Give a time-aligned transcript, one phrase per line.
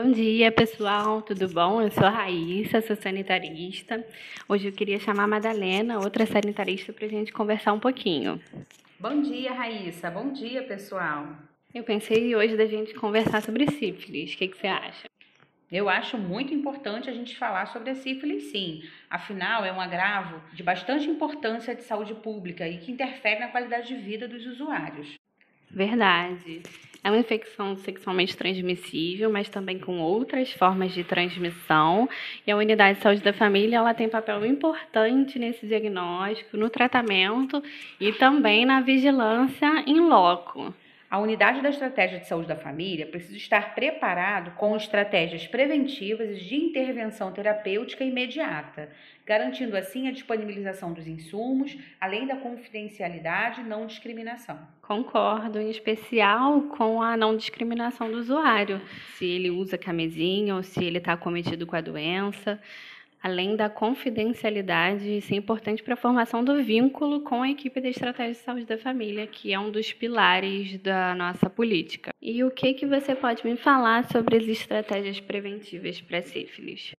[0.00, 1.82] Bom dia, pessoal, tudo bom?
[1.82, 4.06] Eu sou a Raíssa, sou sanitarista.
[4.48, 8.40] Hoje eu queria chamar a Madalena, outra sanitarista, para a gente conversar um pouquinho.
[9.00, 10.08] Bom dia, Raíssa.
[10.08, 11.26] Bom dia, pessoal.
[11.74, 14.34] Eu pensei hoje da gente conversar sobre sífilis.
[14.34, 15.08] O que, que você acha?
[15.70, 18.84] Eu acho muito importante a gente falar sobre a sífilis, sim.
[19.10, 23.88] Afinal, é um agravo de bastante importância de saúde pública e que interfere na qualidade
[23.88, 25.18] de vida dos usuários.
[25.70, 26.62] Verdade.
[27.02, 32.08] É uma infecção sexualmente transmissível, mas também com outras formas de transmissão.
[32.46, 37.62] E a unidade de saúde da família ela tem papel importante nesse diagnóstico, no tratamento
[38.00, 40.74] e também na vigilância em loco.
[41.10, 46.44] A unidade da estratégia de saúde da família precisa estar preparado com estratégias preventivas e
[46.44, 48.90] de intervenção terapêutica imediata,
[49.24, 54.58] garantindo assim a disponibilização dos insumos, além da confidencialidade e não discriminação.
[54.82, 58.78] Concordo, em especial com a não discriminação do usuário,
[59.14, 62.60] se ele usa camisinha ou se ele está cometido com a doença
[63.22, 67.88] além da confidencialidade, isso é importante para a formação do vínculo com a equipe da
[67.88, 72.12] Estratégia de Saúde da Família, que é um dos pilares da nossa política.
[72.20, 76.92] E o que, que você pode me falar sobre as estratégias preventivas para sífilis?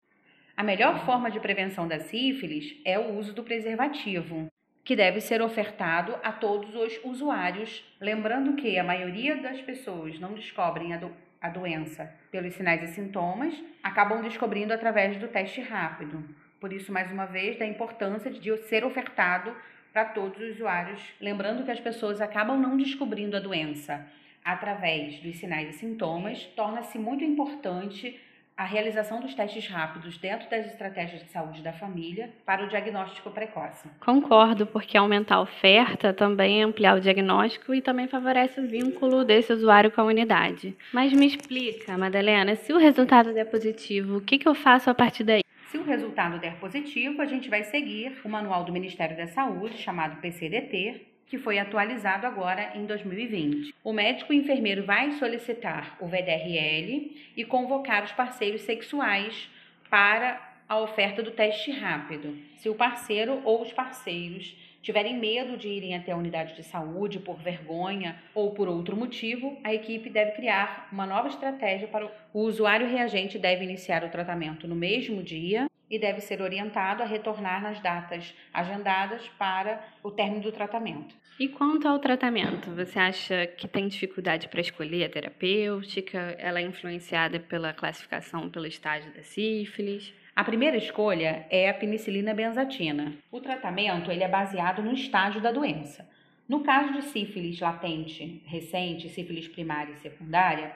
[0.56, 4.48] A melhor forma de prevenção da sífilis é o uso do preservativo,
[4.84, 10.34] que deve ser ofertado a todos os usuários, lembrando que a maioria das pessoas não
[10.34, 16.24] descobrem a do a doença pelos sinais e sintomas, acabam descobrindo através do teste rápido.
[16.60, 19.56] Por isso, mais uma vez, da importância de ser ofertado
[19.94, 24.06] para todos os usuários, lembrando que as pessoas acabam não descobrindo a doença
[24.44, 28.20] através dos sinais e sintomas, torna-se muito importante
[28.60, 33.32] a realização dos testes rápidos dentro das estratégias de saúde da família para o diagnóstico
[33.32, 33.88] precoce.
[34.02, 39.54] Concordo, porque aumentar a oferta também ampliar o diagnóstico e também favorece o vínculo desse
[39.54, 40.76] usuário com a unidade.
[40.92, 44.94] Mas me explica, Madalena, se o resultado der positivo, o que, que eu faço a
[44.94, 45.42] partir daí?
[45.70, 49.78] Se o resultado der positivo, a gente vai seguir o manual do Ministério da Saúde,
[49.78, 53.74] chamado PCDT, que foi atualizado agora em 2020.
[53.84, 59.48] O médico e enfermeiro vai solicitar o VDRL e convocar os parceiros sexuais
[59.90, 62.36] para a oferta do teste rápido.
[62.58, 67.20] Se o parceiro ou os parceiros tiverem medo de irem até a unidade de saúde
[67.20, 72.42] por vergonha ou por outro motivo, a equipe deve criar uma nova estratégia para o
[72.42, 77.62] usuário reagente deve iniciar o tratamento no mesmo dia e deve ser orientado a retornar
[77.62, 81.16] nas datas agendadas para o término do tratamento.
[81.40, 86.36] E quanto ao tratamento, você acha que tem dificuldade para escolher a terapêutica?
[86.38, 90.14] Ela é influenciada pela classificação pelo estágio da sífilis?
[90.36, 93.14] A primeira escolha é a penicilina benzatina.
[93.32, 96.08] O tratamento ele é baseado no estágio da doença.
[96.48, 100.74] No caso de sífilis latente recente, sífilis primária e secundária,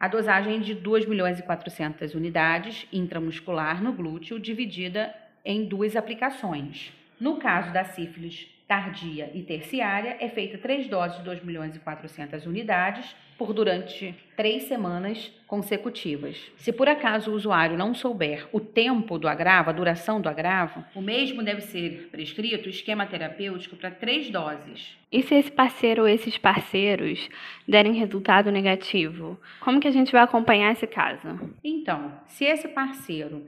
[0.00, 5.12] a dosagem é de 2 milhões e 400 unidades intramuscular no glúteo, dividida
[5.44, 6.92] em duas aplicações.
[7.18, 11.78] No caso da sífilis tardia e terciária, é feita três doses de 2 milhões e
[11.78, 16.36] 400 unidades por durante três semanas consecutivas.
[16.56, 20.84] Se por acaso o usuário não souber o tempo do agravo, a duração do agravo,
[20.94, 24.98] o mesmo deve ser prescrito esquema terapêutico para três doses.
[25.10, 27.26] E se esse parceiro ou esses parceiros
[27.66, 31.28] derem resultado negativo, como que a gente vai acompanhar esse caso?
[31.64, 33.46] Então, se esse parceiro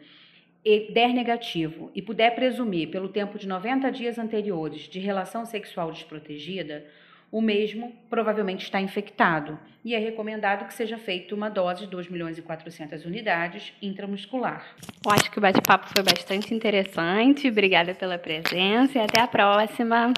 [0.64, 6.84] der negativo e puder presumir pelo tempo de 90 dias anteriores de relação sexual desprotegida,
[7.32, 12.08] o mesmo provavelmente está infectado e é recomendado que seja feita uma dose de 2
[12.08, 14.66] milhões e 400 unidades intramuscular.
[15.04, 17.48] Eu acho que o bate-papo foi bastante interessante.
[17.48, 20.12] Obrigada pela presença e até a próxima.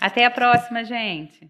[0.00, 1.48] Até a próxima, gente.